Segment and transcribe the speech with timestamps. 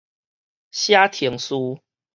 [0.71, 1.79] 寫程序